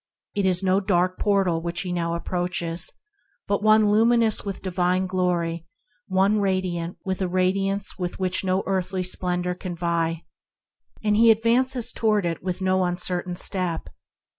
It 0.33 0.47
is 0.47 0.63
no 0.63 0.79
dark 0.79 1.19
portal 1.19 1.61
that 1.61 1.77
he 1.77 1.93
now 1.93 2.15
approaches, 2.15 2.91
but 3.47 3.61
one 3.61 3.91
luminous 3.91 4.43
with 4.43 4.63
divine 4.63 5.05
glory, 5.05 5.67
one 6.07 6.39
radiant 6.39 6.97
with 7.05 7.21
a 7.21 7.27
radiance 7.27 7.99
with 7.99 8.17
which 8.19 8.43
no 8.43 8.63
earthly 8.65 9.03
splendor 9.03 9.53
can 9.53 9.75
vie; 9.75 10.23
and 11.03 11.15
he 11.15 11.29
advances 11.29 11.91
toward 11.91 12.25
it 12.25 12.41
with 12.41 12.61
no 12.61 12.83
uncertain 12.83 13.35
step. 13.35 13.89